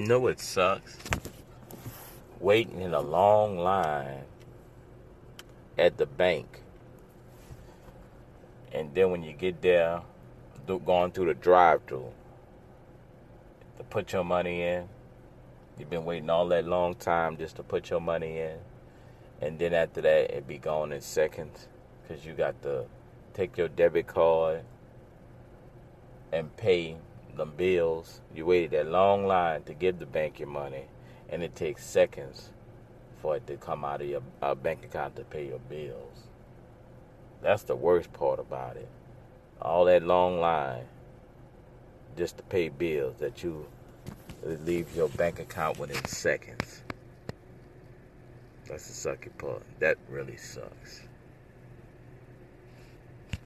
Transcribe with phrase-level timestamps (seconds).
[0.00, 0.96] You know what sucks?
[2.40, 4.22] Waiting in a long line
[5.76, 6.62] at the bank.
[8.72, 10.00] And then when you get there,
[10.86, 12.14] going through the drive through
[13.76, 14.88] to put your money in.
[15.78, 18.56] You've been waiting all that long time just to put your money in.
[19.42, 21.68] And then after that, it be gone in seconds
[22.02, 22.86] because you got to
[23.34, 24.62] take your debit card
[26.32, 26.96] and pay
[27.36, 28.20] the bills.
[28.34, 30.84] You waited that long line to give the bank your money,
[31.28, 32.50] and it takes seconds
[33.20, 36.28] for it to come out of your uh, bank account to pay your bills.
[37.42, 38.88] That's the worst part about it.
[39.60, 40.84] All that long line
[42.16, 43.66] just to pay bills that you
[44.42, 46.82] leave your bank account within seconds.
[48.68, 49.62] That's the sucky part.
[49.80, 51.02] That really sucks.